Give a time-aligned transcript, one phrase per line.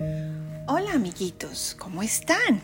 [0.00, 2.60] Hola amiguitos, ¿cómo están?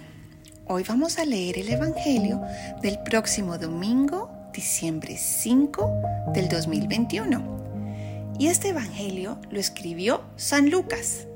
[0.67, 2.41] Hoy vamos a leer el Evangelio
[2.81, 6.03] del próximo domingo, diciembre 5
[6.33, 8.35] del 2021.
[8.39, 11.27] Y este Evangelio lo escribió San Lucas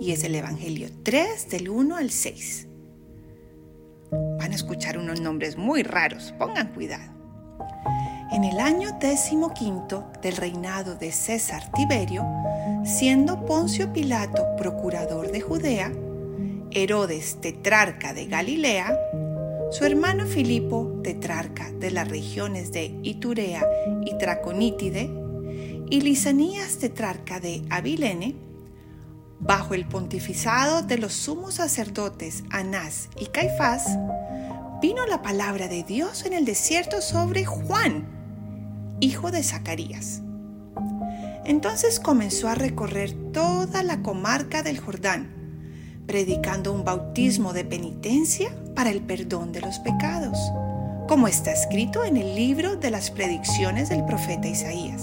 [0.00, 2.68] y es el Evangelio 3 del 1 al 6.
[4.38, 7.12] Van a escuchar unos nombres muy raros, pongan cuidado.
[8.34, 8.98] En el año
[9.56, 12.26] quinto del reinado de César Tiberio,
[12.84, 15.92] siendo Poncio Pilato procurador de Judea,
[16.72, 18.98] Herodes tetrarca de Galilea,
[19.70, 23.64] su hermano Filipo tetrarca de las regiones de Iturea
[24.04, 25.08] y Traconítide,
[25.88, 28.34] y Lisanías tetrarca de Abilene,
[29.38, 33.96] bajo el pontificado de los sumos sacerdotes Anás y Caifás,
[34.82, 38.13] vino la palabra de Dios en el desierto sobre Juan,
[39.00, 40.22] hijo de Zacarías.
[41.44, 45.30] Entonces comenzó a recorrer toda la comarca del Jordán,
[46.06, 50.38] predicando un bautismo de penitencia para el perdón de los pecados,
[51.06, 55.02] como está escrito en el libro de las predicciones del profeta Isaías,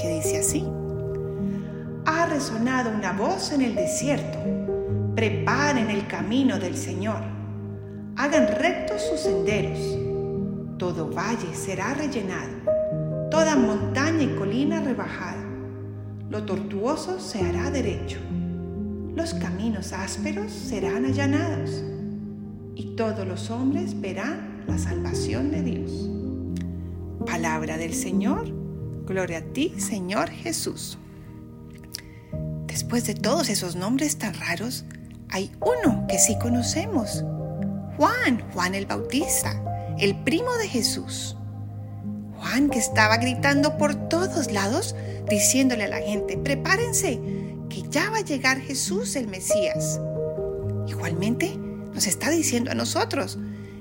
[0.00, 0.64] que dice así.
[2.06, 4.38] Ha resonado una voz en el desierto,
[5.16, 7.22] preparen el camino del Señor,
[8.16, 9.78] hagan rectos sus senderos,
[10.78, 12.73] todo valle será rellenado
[13.34, 15.44] toda montaña y colina rebajada.
[16.30, 18.20] Lo tortuoso se hará derecho,
[19.16, 21.82] los caminos ásperos serán allanados,
[22.76, 26.08] y todos los hombres verán la salvación de Dios.
[27.26, 28.54] Palabra del Señor,
[29.04, 30.96] gloria a ti, Señor Jesús.
[32.68, 34.84] Después de todos esos nombres tan raros,
[35.30, 37.24] hay uno que sí conocemos,
[37.96, 39.60] Juan, Juan el Bautista,
[39.98, 41.36] el primo de Jesús.
[42.44, 44.94] Juan que estaba gritando por todos lados,
[45.30, 47.18] diciéndole a la gente, prepárense,
[47.70, 49.98] que ya va a llegar Jesús el Mesías.
[50.86, 53.38] Igualmente nos está diciendo a nosotros,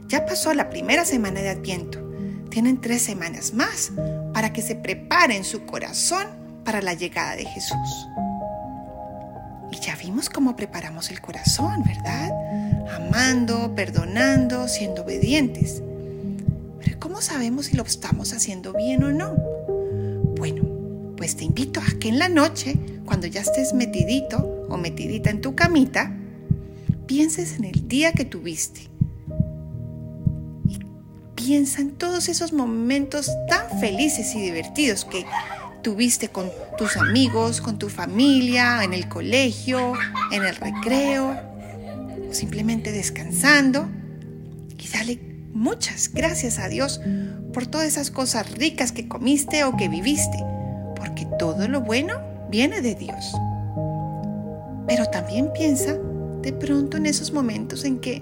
[0.08, 2.00] ya pasó la primera semana de Adviento,
[2.50, 3.92] tienen tres semanas más
[4.33, 6.27] para que se preparen su corazón
[6.64, 8.08] para la llegada de Jesús.
[9.71, 12.32] Y ya vimos cómo preparamos el corazón, ¿verdad?
[12.95, 15.82] Amando, perdonando, siendo obedientes.
[17.23, 19.34] ¿Cómo sabemos si lo estamos haciendo bien o no?
[20.36, 20.64] Bueno,
[21.16, 25.39] pues te invito a que en la noche, cuando ya estés metidito o metidita en
[25.39, 26.14] tu camita,
[27.08, 28.89] pienses en el día que tuviste.
[31.34, 35.26] Piensa en todos esos momentos tan felices y divertidos que
[35.82, 39.94] tuviste con tus amigos, con tu familia, en el colegio,
[40.34, 41.40] en el recreo,
[42.30, 43.88] o simplemente descansando
[44.78, 46.99] y dale muchas gracias a Dios
[47.53, 50.37] por todas esas cosas ricas que comiste o que viviste,
[50.95, 52.15] porque todo lo bueno
[52.49, 53.33] viene de Dios.
[54.87, 55.97] Pero también piensa
[56.42, 58.21] de pronto en esos momentos en que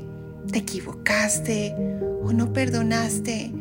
[0.52, 1.75] te equivocaste
[2.24, 3.52] o no perdonaste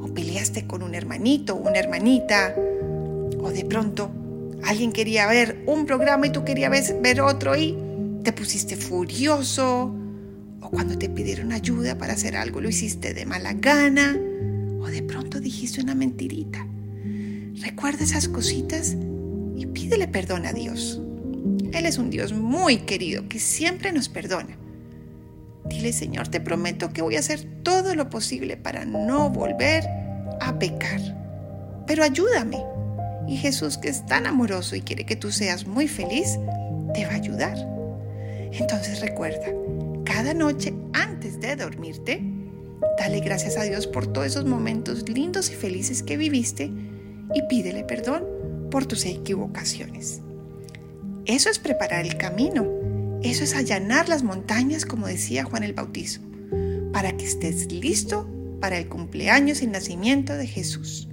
[0.00, 2.54] o peleaste con un hermanito o una hermanita
[3.42, 4.10] o de pronto
[4.64, 7.76] alguien quería ver un programa y tú querías ver otro y
[8.22, 9.94] te pusiste furioso
[10.70, 14.16] cuando te pidieron ayuda para hacer algo lo hiciste de mala gana
[14.80, 16.66] o de pronto dijiste una mentirita.
[17.60, 18.96] Recuerda esas cositas
[19.56, 21.00] y pídele perdón a Dios.
[21.72, 24.56] Él es un Dios muy querido que siempre nos perdona.
[25.68, 29.84] Dile, Señor, te prometo que voy a hacer todo lo posible para no volver
[30.40, 31.00] a pecar.
[31.86, 32.58] Pero ayúdame.
[33.28, 36.38] Y Jesús, que es tan amoroso y quiere que tú seas muy feliz,
[36.94, 37.56] te va a ayudar.
[38.52, 39.46] Entonces recuerda,
[40.20, 42.20] cada noche antes de dormirte,
[42.98, 46.70] dale gracias a Dios por todos esos momentos lindos y felices que viviste
[47.34, 48.24] y pídele perdón
[48.70, 50.20] por tus equivocaciones.
[51.24, 52.68] Eso es preparar el camino,
[53.22, 56.20] eso es allanar las montañas, como decía Juan el Bautizo,
[56.92, 58.28] para que estés listo
[58.60, 61.08] para el cumpleaños y nacimiento de Jesús.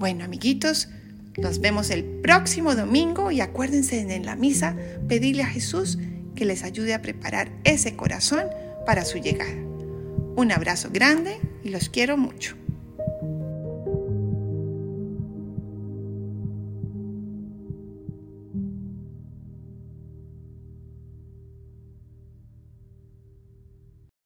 [0.00, 0.88] Bueno, amiguitos,
[1.36, 4.74] nos vemos el próximo domingo y acuérdense en la misa
[5.06, 5.96] pedirle a Jesús
[6.38, 8.44] que les ayude a preparar ese corazón
[8.86, 9.50] para su llegada.
[10.36, 12.54] Un abrazo grande y los quiero mucho.